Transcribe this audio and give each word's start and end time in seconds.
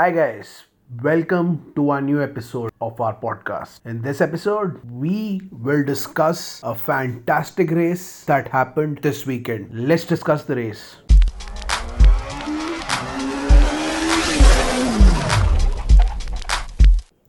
Hi, 0.00 0.10
guys. 0.10 0.64
Welcome 1.02 1.74
to 1.76 1.90
our 1.90 2.00
new 2.00 2.22
episode 2.22 2.70
of 2.80 2.98
our 3.02 3.14
podcast. 3.14 3.80
In 3.84 4.00
this 4.00 4.22
episode, 4.22 4.80
we 4.90 5.42
will 5.52 5.84
discuss 5.84 6.62
a 6.62 6.74
fantastic 6.74 7.70
race 7.70 8.24
that 8.24 8.48
happened 8.48 9.02
this 9.02 9.26
weekend. 9.26 9.68
Let's 9.74 10.06
discuss 10.06 10.44
the 10.44 10.56
race. 10.56 10.96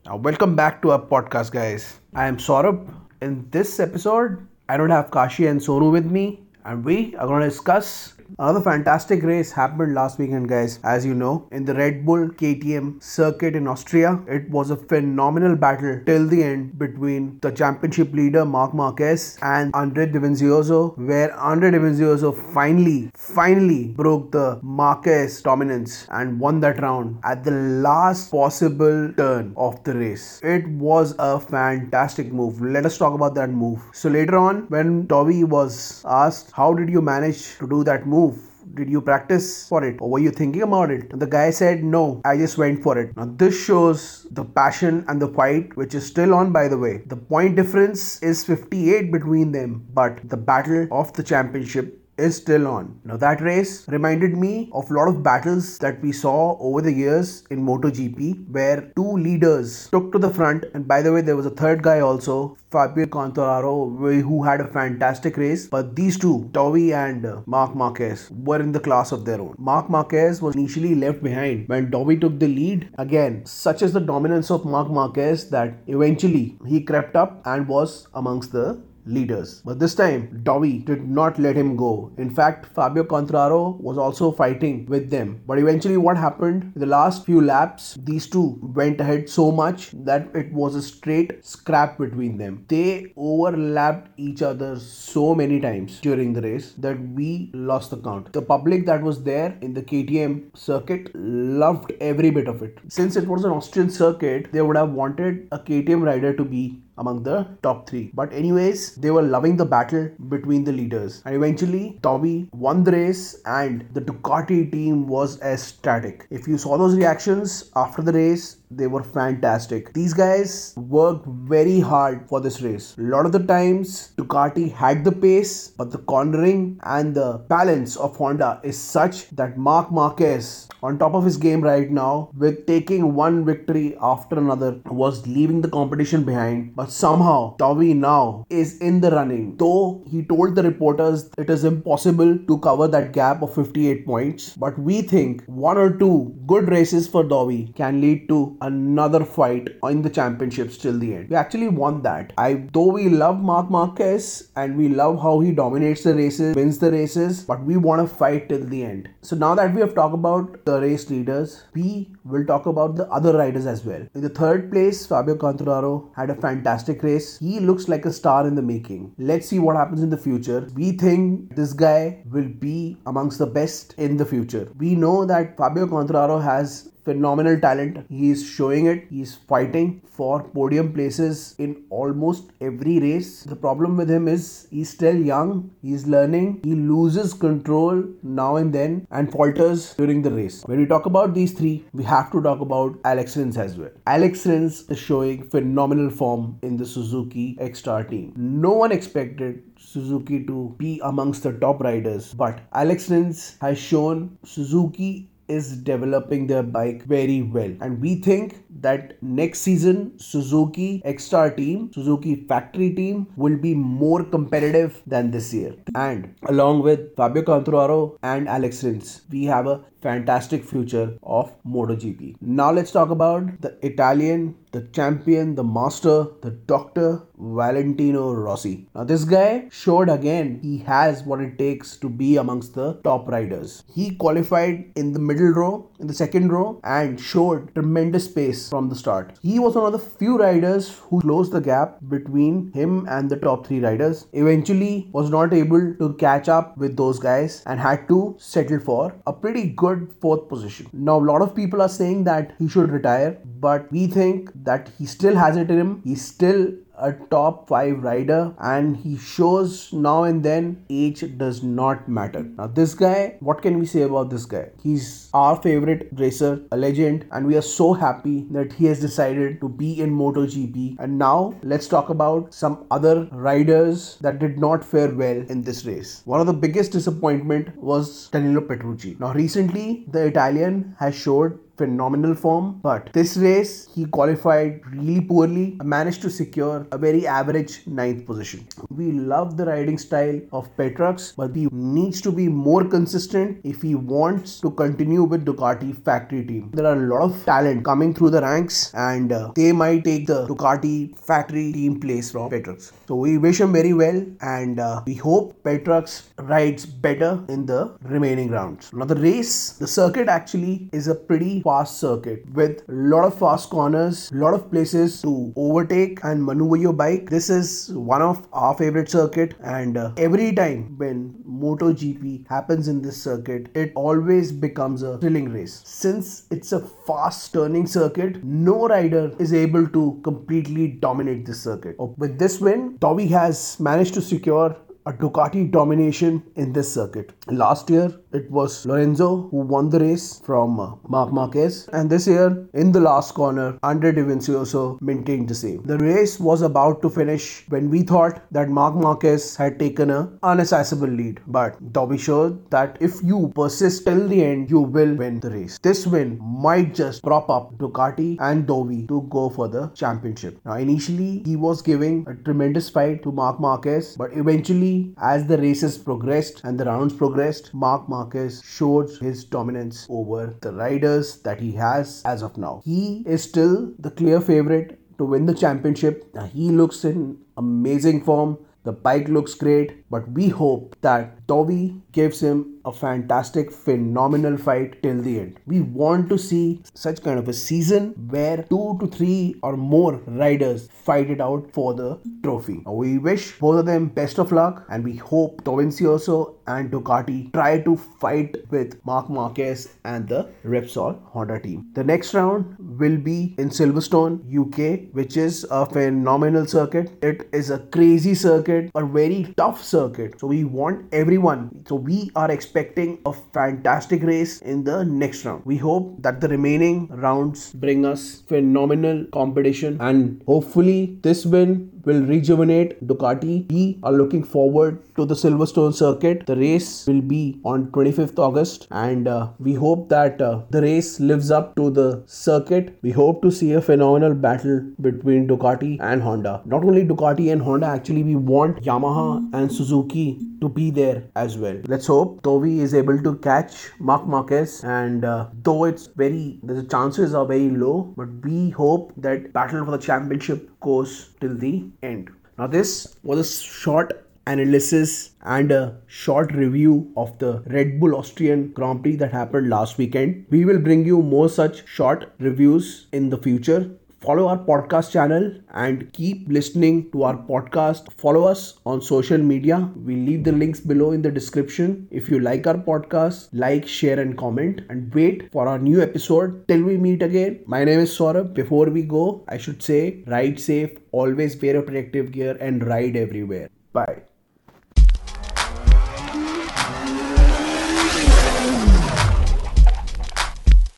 Now, 0.06 0.16
welcome 0.16 0.56
back 0.56 0.82
to 0.84 0.92
our 0.92 1.02
podcast, 1.02 1.52
guys. 1.52 2.00
I 2.16 2.28
am 2.28 2.38
Saurabh. 2.38 2.88
In 3.22 3.50
this 3.50 3.82
episode, 3.82 4.48
I 4.70 4.78
don't 4.78 4.92
have 4.92 5.12
Kashi 5.12 5.48
and 5.48 5.60
Sonu 5.60 5.92
with 5.92 6.06
me, 6.06 6.40
and 6.64 6.86
we 6.86 7.18
are 7.18 7.28
going 7.28 7.42
to 7.42 7.50
discuss 7.50 8.14
Another 8.40 8.62
fantastic 8.62 9.24
race 9.24 9.52
happened 9.52 9.94
last 9.94 10.18
weekend, 10.18 10.48
guys. 10.48 10.80
As 10.84 11.06
you 11.06 11.14
know, 11.14 11.48
in 11.52 11.66
the 11.66 11.74
Red 11.74 12.06
Bull 12.06 12.30
KTM 12.30 13.04
circuit 13.04 13.56
in 13.56 13.68
Austria, 13.68 14.22
it 14.26 14.50
was 14.50 14.70
a 14.70 14.78
phenomenal 14.78 15.56
battle 15.56 16.00
till 16.06 16.28
the 16.28 16.42
end 16.42 16.80
between 16.80 17.40
the 17.42 17.52
championship 17.52 18.14
leader 18.14 18.46
Marc 18.46 18.74
Marquez 18.74 19.38
and 19.42 19.72
Andre 19.74 20.06
Dovizioso, 20.08 20.98
where 20.98 21.38
Andre 21.38 21.72
Dovizioso 21.72 22.34
finally, 22.54 23.12
finally 23.16 23.88
broke 23.88 24.32
the 24.32 24.60
Marquez 24.62 25.42
dominance 25.42 26.08
and 26.10 26.40
won 26.40 26.62
that 26.62 26.82
round 26.82 27.20
at 27.26 27.44
the 27.44 27.52
last 27.52 28.32
possible 28.32 29.12
turn 29.18 29.54
of 29.58 29.84
the 29.84 29.94
race. 29.94 30.40
It 30.42 30.68
was 30.70 31.16
a 31.20 31.40
fantastic 31.40 32.32
move. 32.32 32.62
Let 32.62 32.86
us 32.86 32.98
talk 32.98 33.14
about 33.14 33.36
that 33.36 33.50
move. 33.50 33.82
So 33.92 34.10
later 34.10 34.38
on, 34.38 34.68
when 34.70 35.06
Dovi 35.08 35.44
was 35.44 36.02
asked, 36.06 36.52
"How 36.54 36.74
did 36.74 36.90
you 36.90 37.02
manage 37.02 37.58
to 37.58 37.68
do 37.68 37.84
that 37.84 38.08
move?" 38.08 38.21
Move? 38.22 38.48
Did 38.74 38.90
you 38.90 39.02
practice 39.02 39.68
for 39.68 39.84
it 39.84 39.98
or 40.00 40.10
were 40.10 40.20
you 40.20 40.32
thinking 40.32 40.62
about 40.62 40.92
it? 40.92 41.12
And 41.12 41.22
the 41.22 41.28
guy 41.28 41.50
said, 41.50 41.84
No, 41.84 42.22
I 42.24 42.38
just 42.38 42.58
went 42.58 42.82
for 42.84 42.98
it. 42.98 43.16
Now, 43.18 43.26
this 43.26 43.62
shows 43.66 44.28
the 44.32 44.46
passion 44.46 45.04
and 45.08 45.22
the 45.22 45.28
fight, 45.28 45.76
which 45.76 45.94
is 45.94 46.06
still 46.06 46.34
on, 46.34 46.52
by 46.54 46.68
the 46.68 46.78
way. 46.78 47.02
The 47.08 47.18
point 47.18 47.56
difference 47.56 48.22
is 48.24 48.46
58 48.46 49.12
between 49.12 49.52
them, 49.52 49.86
but 49.94 50.22
the 50.30 50.38
battle 50.38 50.88
of 50.92 51.12
the 51.14 51.24
championship 51.24 52.01
is 52.22 52.38
still 52.38 52.68
on. 52.68 53.00
Now 53.04 53.18
that 53.18 53.42
race 53.42 53.88
reminded 53.88 54.38
me 54.38 54.70
of 54.74 54.90
a 54.90 54.94
lot 54.94 55.08
of 55.08 55.24
battles 55.24 55.78
that 55.80 56.02
we 56.02 56.12
saw 56.12 56.58
over 56.60 56.82
the 56.82 56.94
years 56.94 57.44
in 57.50 57.66
MotoGP 57.66 58.50
where 58.50 58.92
two 58.96 59.12
leaders 59.28 59.90
took 59.90 60.12
to 60.12 60.20
the 60.20 60.30
front 60.30 60.66
and 60.74 60.88
by 60.88 61.02
the 61.02 61.12
way 61.14 61.22
there 61.22 61.36
was 61.36 61.46
a 61.46 61.58
third 61.62 61.82
guy 61.82 62.00
also 62.00 62.58
Fabio 62.72 63.06
Quartararo 63.06 64.22
who 64.22 64.44
had 64.44 64.62
a 64.62 64.68
fantastic 64.68 65.38
race 65.38 65.68
but 65.68 65.96
these 65.96 66.18
two 66.18 66.50
Dovi 66.52 66.94
and 66.94 67.26
uh, 67.26 67.42
Marc 67.46 67.76
Marquez 67.76 68.30
were 68.32 68.62
in 68.62 68.72
the 68.72 68.80
class 68.80 69.12
of 69.12 69.26
their 69.26 69.42
own. 69.42 69.56
Marc 69.58 69.90
Marquez 69.90 70.42
was 70.42 70.56
initially 70.56 70.96
left 70.96 71.24
behind 71.24 71.68
when 71.68 71.92
Dovi 71.92 72.20
took 72.20 72.40
the 72.40 72.48
lead. 72.48 72.90
Again 72.98 73.46
such 73.46 73.82
is 73.82 73.94
the 73.94 74.00
dominance 74.00 74.52
of 74.52 74.66
Marc 74.66 74.90
Marquez 74.90 75.50
that 75.50 75.74
eventually 75.88 76.58
he 76.68 76.82
crept 76.82 77.16
up 77.16 77.42
and 77.46 77.68
was 77.68 78.08
amongst 78.14 78.52
the 78.52 78.82
leaders. 79.06 79.62
But 79.66 79.80
this 79.80 79.96
time, 79.96 80.42
Dovi 80.44 80.86
did 80.86 81.08
not 81.08 81.40
let 81.40 81.56
him 81.56 81.76
go. 81.76 82.12
In 82.18 82.30
fact, 82.30 82.66
Fabio 82.68 83.04
Quartararo 83.04 83.80
was 83.80 83.98
also 83.98 84.32
fighting 84.32 84.86
with 84.86 85.10
them. 85.10 85.42
But 85.46 85.60
eventually, 85.60 85.98
what 85.98 86.18
happened? 86.18 86.72
In 86.76 86.82
the 86.82 86.86
last 86.86 87.26
few 87.26 87.42
laps, 87.42 87.98
these 88.04 88.28
two 88.28 88.60
went 88.62 89.02
ahead 89.02 89.30
so 89.30 89.52
much 89.52 89.92
that 89.92 90.30
it 90.36 90.52
was 90.54 90.76
a 90.76 90.82
straight 90.82 91.46
scrap 91.46 91.98
between 91.98 92.38
them. 92.38 92.66
They 92.68 93.14
overlapped 93.16 94.12
each 94.18 94.42
other 94.42 94.80
so 94.80 95.36
many 95.36 95.60
times 95.60 96.00
during 96.00 96.34
the 96.34 96.42
race 96.42 96.74
that 96.74 97.00
we 97.00 97.52
lost 97.54 97.92
the 97.92 97.98
count. 97.98 98.32
The 98.34 98.42
public 98.42 98.86
that 98.86 99.02
was 99.02 99.24
there 99.24 99.58
in 99.62 99.74
the 99.74 99.82
KTM 99.82 100.58
circuit 100.58 101.12
loved 101.14 101.94
every 102.00 102.30
bit 102.30 102.48
of 102.48 102.62
it. 102.62 102.80
Since 102.88 103.16
it 103.16 103.28
was 103.28 103.44
an 103.44 103.52
Austrian 103.52 103.90
circuit, 103.90 104.52
they 104.52 104.62
would 104.62 104.78
have 104.78 104.92
wanted 104.92 105.48
a 105.52 105.60
KTM 105.60 106.04
rider 106.04 106.34
to 106.34 106.44
be 106.44 106.82
among 106.98 107.24
the 107.24 107.48
top 107.64 107.90
three. 107.90 108.12
But 108.14 108.32
anyways, 108.32 108.91
they 108.96 109.12
were 109.12 109.22
loving 109.22 109.58
the 109.58 109.66
battle 109.66 110.10
between 110.30 110.64
the 110.64 110.72
leaders. 110.72 111.22
And 111.26 111.36
eventually, 111.36 112.00
Dovi 112.02 112.52
won 112.54 112.84
the 112.84 112.92
race 112.92 113.42
and 113.46 113.88
the 113.94 114.02
Ducati 114.02 114.72
team 114.72 115.08
was 115.08 115.40
ecstatic. 115.42 116.28
If 116.30 116.48
you 116.48 116.58
saw 116.58 116.78
those 116.78 116.96
reactions 116.96 117.72
after 117.76 118.02
the 118.02 118.14
race, 118.14 118.58
they 118.72 118.88
were 118.88 119.04
fantastic. 119.04 119.94
These 119.94 120.14
guys 120.14 120.74
worked 120.78 121.26
very 121.28 121.80
hard 121.80 122.28
for 122.30 122.40
this 122.40 122.62
race. 122.62 122.96
A 122.98 123.02
lot 123.02 123.26
of 123.26 123.32
the 123.32 123.44
times, 123.44 124.14
Ducati 124.18 124.72
had 124.72 125.04
the 125.04 125.12
pace, 125.12 125.68
but 125.68 125.92
the 125.92 125.98
cornering 125.98 126.80
and 126.84 127.14
the 127.14 127.44
balance 127.50 127.98
of 127.98 128.16
Honda 128.16 128.60
is 128.64 128.78
such 128.78 129.30
that 129.32 129.58
Marc 129.58 129.92
Marquez, 129.92 130.70
on 130.82 130.98
top 130.98 131.14
of 131.14 131.26
his 131.26 131.38
game 131.38 131.62
right 131.62 131.92
now, 131.92 132.32
with 132.38 132.66
taking 132.66 133.14
one 133.14 133.46
victory 133.46 133.96
after 134.02 134.38
another, 134.38 134.80
was 134.86 135.28
leaving 135.28 135.62
the 135.62 135.70
competition 135.70 136.24
behind. 136.24 136.76
But 136.76 136.92
somehow, 136.92 137.58
Dovi 137.58 137.96
now 137.96 138.46
is 138.50 138.80
in 138.80 139.02
the 139.02 139.12
running. 139.12 139.58
Though 139.58 140.04
he 140.10 140.24
told 140.24 140.56
the 140.56 140.64
reporters 140.64 141.30
it 141.38 141.50
is 141.50 141.64
impossible 141.64 142.38
to 142.48 142.58
cover 142.60 142.88
that 142.88 143.12
gap 143.12 143.42
of 143.42 143.54
58 143.54 144.06
points, 144.06 144.56
but 144.56 144.78
we 144.80 145.02
think 145.02 145.44
one 145.46 145.78
or 145.78 145.92
two 145.98 146.34
good 146.48 146.70
races 146.70 147.08
for 147.08 147.24
Dovi 147.24 147.76
can 147.76 148.00
lead 148.02 148.30
to 148.30 148.58
another 148.62 149.24
fight 149.26 149.70
in 149.84 150.02
the 150.02 150.10
championships 150.10 150.78
till 150.78 150.98
the 150.98 151.16
end. 151.16 151.30
We 151.30 151.36
actually 151.36 151.68
want 151.68 152.04
that. 152.04 152.34
I 152.38 152.68
though 152.74 152.92
we 152.92 153.10
love 153.10 153.42
Marc 153.42 153.70
Marquez 153.70 154.50
and 154.56 154.78
we 154.78 154.90
love 154.90 155.22
how 155.22 155.40
he 155.40 155.52
dominates 155.52 156.04
the 156.04 156.16
races, 156.16 156.56
wins 156.56 156.80
the 156.80 156.92
races, 156.92 157.44
but 157.44 157.64
we 157.64 157.78
want 157.78 158.08
to 158.08 158.16
fight 158.16 158.50
till 158.50 158.64
the 158.66 158.84
end. 158.84 159.10
So 159.22 159.36
now 159.36 159.56
that 159.56 159.74
we 159.74 159.82
have 159.82 159.96
talked 159.96 160.14
about 160.14 160.66
the 160.66 160.80
race 160.80 161.10
leaders, 161.10 161.64
we 161.74 162.10
will 162.24 162.46
talk 162.46 162.66
about 162.66 162.96
the 162.96 163.08
other 163.10 163.36
riders 163.38 163.66
as 163.66 163.84
well. 163.84 164.06
In 164.14 164.22
the 164.22 164.30
third 164.30 164.72
place, 164.72 165.06
Fabio 165.06 165.36
Quartararo 165.36 166.16
had 166.16 166.30
a 166.30 166.36
fantastic 166.36 167.04
race. 167.04 167.40
He 167.40 167.60
looks 167.60 167.88
like 167.88 168.06
a 168.06 168.14
star 168.14 168.48
in 168.48 168.56
the 168.56 168.62
making. 168.62 169.14
Let's 169.18 169.48
see 169.48 169.60
what 169.60 169.76
happens 169.76 170.04
in 170.04 170.10
the 170.10 170.18
future. 170.18 170.68
We 170.76 170.92
think 170.92 171.56
this 171.56 171.74
guy 171.74 172.24
will 172.30 172.50
be 172.50 172.98
amongst 173.06 173.40
the 173.40 173.48
best 173.48 173.96
in 173.98 174.18
the 174.18 174.26
future. 174.26 174.72
We 174.78 174.96
know 174.96 175.26
that 175.26 175.58
Fabio 175.58 175.88
Quartararo 175.88 176.42
has 176.44 176.91
phenomenal 177.04 177.60
talent. 177.60 178.06
He's 178.10 178.48
showing 178.48 178.86
it. 178.86 179.08
He's 179.10 179.36
fighting 179.36 180.02
for 180.06 180.44
podium 180.44 180.94
places 180.94 181.56
in 181.58 181.84
almost 181.90 182.52
every 182.62 183.00
race. 183.00 183.44
The 183.44 183.56
problem 183.56 183.98
with 183.98 184.10
him 184.10 184.28
is 184.28 184.68
he's 184.70 184.90
still 184.90 185.16
young. 185.16 185.72
He's 185.82 186.06
learning. 186.06 186.62
He 186.64 186.76
loses 186.76 187.34
control 187.34 188.04
now 188.22 188.58
and 188.58 188.74
then 188.74 189.08
and 189.12 189.32
falters 189.32 189.94
during 189.96 190.22
the 190.22 190.32
race. 190.32 190.64
When 190.66 190.80
we 190.80 190.86
talk 190.86 191.06
about 191.06 191.34
these 191.34 191.54
three, 191.54 191.86
we 191.94 192.04
have 192.04 192.32
to 192.32 192.42
talk 192.42 192.60
about 192.60 193.00
Alex 193.04 193.36
Rins 193.38 193.58
as 193.58 193.78
well. 193.78 193.90
Alex 194.06 194.46
Rins 194.46 194.90
is 194.90 195.00
showing 195.00 195.50
phenomenal 195.50 196.10
form 196.10 196.60
in 196.62 196.78
the 196.78 196.86
Suzuki 196.86 197.58
Ecstar 197.60 198.08
team. 198.10 198.34
No 198.36 198.72
one 198.72 198.92
expected 198.92 199.64
Suzuki 199.80 200.46
to 200.46 200.76
be 200.78 201.02
amongst 201.04 201.44
the 201.44 201.54
top 201.54 201.82
riders, 201.82 202.34
but 202.34 202.62
Alex 202.74 203.10
Rins 203.10 203.58
has 203.62 203.80
shown 203.80 204.38
Suzuki 204.44 205.31
is 205.58 205.78
developing 205.92 206.48
their 206.48 206.64
bike 206.64 207.04
very 207.06 207.42
well. 207.42 207.72
And 207.82 208.02
we 208.02 208.16
think 208.16 208.64
that 208.82 209.22
next 209.22 209.60
season, 209.62 210.18
Suzuki 210.18 211.02
Ecstar 211.06 211.56
team, 211.56 211.92
Suzuki 211.94 212.36
factory 212.48 212.90
team 212.94 213.28
will 213.36 213.58
be 213.58 213.74
more 213.76 214.24
competitive 214.24 215.02
than 215.06 215.32
this 215.32 215.54
year. 215.54 215.76
And 215.96 216.34
along 216.44 216.84
with 216.84 217.16
Fabio 217.16 217.44
Quartararo 217.44 218.18
and 218.24 218.48
Alex 218.48 218.84
Rins, 218.84 219.22
we 219.30 219.46
have 219.46 219.68
a 219.68 219.84
fantastic 220.02 220.64
future 220.64 221.18
of 221.24 221.54
MotoGP. 221.64 222.36
Now 222.42 222.72
let's 222.72 222.92
talk 222.92 223.10
about 223.10 223.62
the 223.62 223.78
Italian, 223.86 224.56
the 224.72 224.82
champion, 224.94 225.56
the 225.56 225.64
master, 225.64 226.28
the 226.42 226.52
doctor, 226.52 227.24
Valentino 227.38 228.32
Rossi. 228.34 228.88
Now 228.96 229.04
this 229.04 229.24
guy 229.24 229.68
showed 229.72 230.10
again 230.10 230.60
he 230.62 230.78
has 230.80 231.24
what 231.24 231.42
it 231.42 231.58
takes 231.58 231.98
to 231.98 232.10
be 232.10 232.38
amongst 232.38 232.76
the 232.76 232.94
top 233.04 233.28
riders. 233.28 233.84
He 233.94 234.16
qualified 234.16 234.92
in 234.96 235.14
the 235.14 235.20
middle 235.20 235.52
row, 235.52 235.90
in 236.00 236.08
the 236.08 236.14
second 236.14 236.52
row 236.52 236.80
and 236.84 237.20
showed 237.20 237.74
tremendous 237.74 238.28
pace 238.28 238.70
from 238.70 238.90
the 238.90 238.96
start. 238.96 239.38
He 239.42 239.60
was 239.60 239.76
one 239.76 239.86
of 239.86 239.92
the 239.92 240.00
few 240.00 240.38
riders 240.38 241.00
who 241.10 241.22
closed 241.22 241.52
the 241.52 241.62
gap 241.62 241.98
between 242.10 242.72
him 242.74 243.08
and 243.10 243.30
the 243.30 243.38
top 243.38 243.68
3 243.68 243.80
riders. 243.80 244.28
Eventually 244.34 245.10
was 245.12 245.30
not 245.30 245.54
able 245.54 245.96
to 245.96 246.14
catch 246.14 246.48
up 246.48 246.78
with 246.78 246.96
those 246.96 247.20
guys 247.20 247.64
and 247.66 247.80
had 247.80 248.08
to 248.08 248.36
settle 248.40 248.80
for 248.80 249.16
a 249.28 249.34
pretty 249.34 249.68
good 249.68 249.92
good 249.92 250.14
fourth 250.22 250.48
position. 250.48 250.90
Now, 250.94 251.18
a 251.20 251.26
lot 251.32 251.42
of 251.42 251.56
people 251.56 251.82
are 251.82 251.90
saying 251.90 252.24
that 252.26 252.54
he 252.60 252.68
should 252.68 252.92
retire, 252.92 253.38
but 253.60 253.92
we 253.92 254.08
think 254.08 254.52
that 254.64 254.90
he 254.98 255.06
still 255.06 255.36
has 255.36 255.58
it 255.58 255.70
in 255.72 255.80
him. 255.80 256.02
He 256.04 256.16
still 256.16 256.74
a 256.98 257.14
top 257.30 257.68
5 257.68 258.04
rider 258.04 258.54
and 258.60 258.98
he 258.98 259.18
shows 259.18 259.92
now 259.94 260.24
and 260.24 260.44
then 260.44 260.84
age 260.90 261.24
does 261.38 261.64
not 261.64 262.08
matter. 262.08 262.44
Now, 262.44 262.68
this 262.68 262.94
guy, 262.94 263.38
what 263.40 263.62
can 263.62 263.80
we 263.80 263.86
say 263.86 264.02
about 264.02 264.30
this 264.30 264.46
guy? 264.46 264.70
He's 264.82 265.30
our 265.34 265.56
favorite 265.62 266.10
racer, 266.14 266.62
a 266.72 266.78
legend, 266.78 267.26
and 267.32 267.48
we 267.48 267.56
are 267.56 267.62
so 267.62 267.94
happy 267.94 268.48
that 268.52 268.74
he 268.74 268.86
has 268.86 269.00
decided 269.00 269.60
to 269.62 269.70
be 269.70 270.00
in 270.00 270.12
MotoGP. 270.12 270.98
And 271.00 271.18
now, 271.18 271.60
let's 271.64 271.88
talk 271.88 272.10
about 272.10 272.54
some 272.54 272.86
other 272.92 273.28
riders 273.32 274.18
that 274.22 274.40
did 274.40 274.60
not 274.60 274.84
fare 274.84 275.14
well 275.14 275.44
in 275.50 275.62
this 275.62 275.86
race. 275.86 276.22
One 276.26 276.40
of 276.40 276.48
the 276.48 276.54
biggest 276.54 276.92
disappointment 276.92 277.76
was 277.78 278.28
Danilo 278.30 278.62
Petrucci. 278.62 279.18
Now, 279.20 279.34
recently, 279.34 280.06
the 280.08 280.26
Italian 280.26 280.96
has 281.00 281.16
showed 281.16 281.60
phenomenal 281.78 282.36
form. 282.36 282.80
But 282.84 283.10
this 283.14 283.38
race, 283.38 283.88
he 283.94 284.06
qualified 284.06 284.82
really 284.92 285.22
poorly, 285.22 285.78
managed 285.84 286.22
to 286.24 286.30
secure 286.30 286.86
a 286.92 286.98
very 286.98 287.26
average 287.26 287.82
ninth 287.88 288.26
position. 288.26 288.68
We 288.90 289.12
love 289.12 289.58
the 289.58 289.66
riding 289.66 289.98
style 289.98 290.42
of 290.52 290.76
Petrux, 290.78 291.34
but 291.36 291.56
he 291.56 291.68
needs 291.72 292.22
to 292.22 292.32
be 292.32 292.48
more 292.48 292.84
consistent 292.84 293.62
if 293.64 293.82
he 293.82 293.96
wants 293.96 294.60
to 294.62 294.72
continue 294.72 295.24
with 295.24 295.46
Ducati 295.46 295.92
factory 296.04 296.46
team. 296.46 296.72
There 296.74 296.86
are 296.86 296.96
a 296.96 297.08
lot 297.08 297.22
of 297.22 297.46
talent 297.46 297.86
coming 297.86 298.14
through 298.14 298.32
the 298.32 298.42
ranks, 298.42 298.94
and 298.94 299.32
uh, 299.32 299.52
they 299.56 299.72
might 299.72 300.04
take 300.04 300.28
the 300.28 300.48
Ducati 300.48 301.18
factory 301.18 301.72
team 301.72 302.00
place 302.00 302.32
from 302.32 302.50
Petrux. 302.50 302.92
So 303.08 303.16
we 303.16 303.38
wish 303.38 303.62
him 303.62 303.74
very 303.74 303.94
well, 303.94 304.26
and 304.42 304.80
uh, 304.80 305.02
we 305.06 305.16
hope 305.16 305.64
Petrux 305.64 306.24
rides 306.38 306.86
better 306.86 307.44
in 307.48 307.66
the 307.66 307.96
remaining 308.04 308.50
rounds. 308.52 308.92
Now 308.94 309.06
the 309.06 309.16
race, 309.16 309.74
the 309.74 309.88
circuit 309.88 310.28
actually 310.28 310.90
is 310.92 311.08
a 311.08 311.16
pretty 311.16 311.62
fast 311.62 312.00
circuit 312.00 312.44
with 312.54 312.82
a 312.90 312.92
lot 312.92 313.26
of 313.26 313.38
fast 313.38 313.70
corners, 313.70 314.32
a 314.32 314.36
lot 314.36 314.54
of 314.54 314.70
places 314.72 315.22
to 315.22 315.54
overtake 315.56 316.24
and 316.24 316.44
maneuver 316.44 316.71
your 316.80 316.94
bike. 316.94 317.30
This 317.30 317.50
is 317.50 317.92
one 317.94 318.22
of 318.22 318.48
our 318.54 318.76
favorite 318.78 319.10
circuit 319.10 319.56
and 319.64 319.98
uh, 319.98 320.12
every 320.18 320.54
time 320.54 320.98
when 320.98 321.34
MotoGP 321.48 322.48
happens 322.48 322.88
in 322.88 323.02
this 323.02 323.22
circuit, 323.22 323.70
it 323.74 323.92
always 323.96 324.52
becomes 324.52 325.04
a 325.04 325.18
thrilling 325.18 325.50
race. 325.50 325.82
Since 325.86 326.48
it's 326.52 326.72
a 326.72 326.80
fast 326.80 327.54
turning 327.54 327.88
circuit, 327.88 328.44
no 328.44 328.88
rider 328.88 329.34
is 329.40 329.54
able 329.54 329.88
to 329.88 330.20
completely 330.24 330.88
dominate 330.88 331.46
this 331.46 331.62
circuit. 331.62 331.96
With 332.18 332.40
this 332.40 332.60
win, 332.60 332.98
Dovi 333.00 333.30
has 333.30 333.80
managed 333.80 334.14
to 334.16 334.22
secure 334.22 334.76
a 335.06 335.14
Ducati 335.14 335.72
domination 335.72 336.44
in 336.56 336.74
this 336.74 336.94
circuit. 336.94 337.34
Last 337.48 337.90
year, 337.90 338.14
it 338.34 338.50
was 338.52 338.86
Lorenzo 338.86 339.50
who 339.50 339.58
won 339.58 339.90
the 339.90 340.00
race 340.00 340.40
from 340.46 340.80
uh, 340.80 340.94
Marc 341.08 341.34
Marquez, 341.34 341.90
and 341.92 342.10
this 342.10 342.28
year, 342.28 342.68
in 342.74 342.92
the 342.92 343.00
last 343.00 343.34
corner, 343.34 343.78
Andre 343.84 344.12
Dovizioso 344.12 345.02
maintained 345.02 345.50
the 345.50 345.56
same. 345.56 345.82
The 345.84 345.98
race 345.98 346.40
was 346.40 346.62
about 346.62 347.02
to 347.02 347.10
finish 347.10 347.66
when 347.70 347.90
we 347.90 348.04
thought 348.04 348.42
that 348.52 348.70
Marc 348.70 348.96
Marquez 348.96 349.56
had 349.56 349.80
taken 349.80 350.12
a 350.12 350.28
unaccessible 350.44 351.16
lead, 351.16 351.42
but 351.48 351.82
Dovi 351.92 352.20
showed 352.20 352.70
that 352.70 352.98
if 353.02 353.24
you 353.24 353.52
persist 353.56 354.06
till 354.06 354.28
the 354.28 354.44
end, 354.44 354.70
you 354.70 354.82
will 354.82 355.16
win 355.16 355.40
the 355.40 355.50
race. 355.50 355.80
This 355.82 356.06
win 356.06 356.38
might 356.42 356.94
just 356.94 357.24
prop 357.24 357.50
up 357.50 357.76
Ducati 357.78 358.38
and 358.40 358.68
Dovi 358.68 359.08
to 359.08 359.22
go 359.30 359.50
for 359.50 359.68
the 359.68 359.88
championship. 359.96 360.60
Now, 360.64 360.76
initially, 360.76 361.42
he 361.46 361.56
was 361.56 361.82
giving 361.82 362.26
a 362.28 362.36
tremendous 362.36 362.90
fight 362.90 363.24
to 363.24 363.32
Marc 363.32 363.60
Marquez, 363.60 364.16
but 364.16 364.32
eventually 364.34 364.91
as 365.18 365.46
the 365.48 365.58
races 365.58 365.98
progressed 365.98 366.62
and 366.64 366.80
the 366.80 366.86
rounds 366.86 367.14
progressed, 367.14 367.74
Marc 367.74 368.08
Marquez 368.08 368.62
showed 368.64 369.10
his 369.20 369.44
dominance 369.46 370.08
over 370.10 370.56
the 370.62 370.74
riders 370.74 371.38
that 371.42 371.60
he 371.60 371.72
has 371.74 372.22
as 372.26 372.42
of 372.42 372.58
now. 372.58 372.82
He 372.86 373.24
is 373.26 373.44
still 373.44 373.94
the 374.00 374.12
clear 374.12 374.42
favorite 374.42 375.00
to 375.18 375.26
win 375.26 375.46
the 375.46 375.54
championship. 375.54 376.34
Now, 376.34 376.46
he 376.46 376.70
looks 376.72 377.06
in 377.06 377.38
amazing 377.58 378.24
form. 378.24 378.58
The 378.84 378.92
bike 378.92 379.28
looks 379.28 379.54
great, 379.54 380.10
but 380.10 380.28
we 380.32 380.48
hope 380.48 380.96
that 381.02 381.46
Dovi 381.46 382.02
gives 382.12 382.40
him 382.42 382.80
a 382.86 382.92
fantastic, 382.92 383.72
phenomenal 383.72 384.58
fight 384.58 385.02
till 385.04 385.22
the 385.22 385.40
end. 385.40 385.60
We 385.66 385.82
want 385.82 386.30
to 386.30 386.38
see 386.38 386.82
such 386.94 387.22
kind 387.24 387.40
of 387.40 387.48
a 387.48 387.54
season 387.54 388.14
where 388.30 388.64
two 388.70 388.98
to 389.00 389.08
three 389.08 389.56
or 389.64 389.78
more 389.78 390.16
riders 390.28 390.90
fight 390.92 391.30
it 391.30 391.42
out 391.42 391.72
for 391.72 391.94
the 391.94 392.20
trophy. 392.44 392.84
We 392.86 393.18
wish 393.18 393.60
both 393.60 393.80
of 393.80 393.86
them 393.86 394.08
best 394.08 394.40
of 394.40 394.52
luck 394.52 394.86
and 394.90 395.04
we 395.04 395.16
hope 395.16 395.64
Dovizioso 395.64 396.56
and 396.68 396.92
Ducati 396.92 397.52
try 397.54 397.80
to 397.82 397.96
fight 397.98 398.56
with 398.70 399.00
Marc 399.06 399.30
Marquez 399.30 399.96
and 400.06 400.28
the 400.28 400.50
Repsol 400.66 401.22
Honda 401.26 401.60
team. 401.60 401.88
The 401.94 402.04
next 402.04 402.34
round 402.34 402.76
will 402.80 403.18
be 403.18 403.56
in 403.58 403.70
Silverstone, 403.70 404.40
UK, 404.62 405.14
which 405.14 405.38
is 405.38 405.66
a 405.70 405.86
phenomenal 405.86 406.66
circuit. 406.66 407.12
It 407.22 407.50
is 407.52 407.70
a 407.70 407.80
crazy 407.80 408.36
circuit, 408.36 408.92
a 408.96 409.06
very 409.06 409.54
tough 409.58 409.84
circuit. 409.84 410.40
So 410.40 410.48
we 410.48 410.64
want 410.64 411.14
everyone. 411.14 411.86
So 411.88 411.96
we 411.96 412.32
are 412.36 412.50
expecting 412.50 412.71
expecting 412.72 413.20
a 413.26 413.34
fantastic 413.34 414.24
race 414.24 414.62
in 414.62 414.86
the 414.86 415.04
next 415.04 415.44
round. 415.44 415.62
We 415.66 415.76
hope 415.76 416.22
that 416.24 416.40
the 416.40 416.48
remaining 416.48 417.08
rounds 417.10 417.74
bring 417.74 418.06
us 418.06 418.44
phenomenal 418.48 419.26
competition 419.34 419.98
and 420.00 420.42
hopefully 420.48 421.18
this 421.22 421.46
win 421.46 421.92
will 422.06 422.22
rejuvenate 422.22 423.06
Ducati. 423.06 423.72
We 423.72 424.00
are 424.04 424.12
looking 424.12 424.44
forward 424.44 425.00
to 425.16 425.26
the 425.26 425.36
Silverstone 425.36 425.94
circuit. 425.94 426.46
The 426.46 426.56
race 426.56 427.06
will 427.08 427.22
be 427.22 427.60
on 427.64 427.88
25th 427.92 428.40
August, 428.40 428.88
and 428.92 429.28
uh, 429.28 429.50
we 429.60 429.74
hope 429.74 430.10
that 430.10 430.42
uh, 430.42 430.62
the 430.70 430.82
race 430.82 431.20
lives 431.20 431.52
up 431.52 431.76
to 431.76 431.90
the 431.90 432.24
circuit. 432.26 432.98
We 433.02 433.12
hope 433.12 433.42
to 433.44 433.52
see 433.52 433.74
a 433.74 433.82
phenomenal 433.82 434.34
battle 434.34 434.82
between 435.00 435.48
Ducati 435.48 435.98
and 436.02 436.22
Honda. 436.22 436.62
Not 436.66 436.84
only 436.84 437.06
Ducati 437.06 437.52
and 437.52 437.62
Honda, 437.62 437.88
actually, 437.88 438.24
we 438.24 438.36
want 438.36 438.84
Yamaha 438.84 439.54
and 439.54 439.72
Suzuki 439.72 440.40
to 440.62 440.70
be 440.70 440.92
there 440.92 441.24
as 441.36 441.58
well. 441.58 441.78
Let's 441.88 442.08
hope 442.08 442.42
Dovi 442.44 442.80
is 442.80 442.94
able 442.94 443.22
to 443.24 443.36
catch 443.38 443.90
Marc 444.00 444.28
Marquez, 444.28 444.84
and 444.84 445.26
uh, 445.26 445.48
though 445.64 445.86
it's 445.86 446.08
very, 446.08 446.60
the 446.64 446.84
chances 446.84 447.34
are 447.34 447.46
very 447.46 447.70
low, 447.70 448.14
but 448.16 448.30
we 448.44 448.70
hope 448.70 449.14
that 449.18 449.52
battle 449.54 449.84
for 449.86 449.92
the 449.92 449.98
championship 449.98 450.71
goes 450.82 451.30
till 451.40 451.56
the 451.56 451.86
end. 452.04 452.30
Now, 452.58 452.68
this 452.68 453.16
was 453.24 453.40
a 453.40 453.46
short 453.64 454.28
analysis 454.48 455.32
and 455.42 455.72
a 455.72 455.98
short 456.08 456.52
review 456.52 457.12
of 457.16 457.38
the 457.40 457.64
Red 457.68 458.00
Bull 458.00 458.16
Austrian 458.16 458.72
Grand 458.72 459.02
Prix 459.04 459.16
that 459.18 459.32
happened 459.32 459.70
last 459.70 459.98
weekend. 459.98 460.46
We 460.50 460.66
will 460.66 460.80
bring 460.80 461.06
you 461.06 461.22
more 461.22 461.48
such 461.50 461.88
short 461.88 462.34
reviews 462.40 463.08
in 463.12 463.30
the 463.30 463.38
future 463.38 463.92
follow 464.22 464.48
our 464.48 464.58
podcast 464.58 465.12
channel 465.12 465.52
and 465.74 466.12
keep 466.14 466.48
listening 466.48 467.12
to 467.12 467.24
our 467.24 467.38
podcast. 467.38 468.12
Follow 468.18 468.44
us 468.46 468.80
on 468.86 469.02
social 469.02 469.38
media. 469.38 469.90
We 470.06 470.16
leave 470.16 470.44
the 470.44 470.52
links 470.52 470.80
below 470.80 471.12
in 471.12 471.22
the 471.22 471.32
description. 471.32 472.08
If 472.12 472.30
you 472.30 472.40
like 472.40 472.68
our 472.68 472.78
podcast, 472.78 473.50
like, 473.54 473.88
share, 473.88 474.20
and 474.20 474.38
comment. 474.38 474.82
And 474.90 475.14
wait 475.14 475.52
for 475.52 475.68
our 475.68 475.80
new 475.80 476.02
episode. 476.02 476.68
Till 476.68 476.84
we 476.84 476.98
meet 476.98 477.22
again, 477.22 477.62
my 477.66 477.84
name 477.84 478.00
is 478.00 478.18
Saurabh. 478.18 478.54
Before 478.54 478.86
we 478.86 479.04
go, 479.04 479.44
I 479.48 479.58
should 479.58 479.82
say 479.82 480.24
ride 480.28 480.60
safe, 480.60 480.98
always 481.12 481.62
wear 481.62 481.78
a 481.78 481.84
protective 481.84 482.32
gear, 482.32 482.58
and 482.60 482.86
ride 482.88 483.16
everywhere. 483.16 483.70
Bye. 483.94 484.31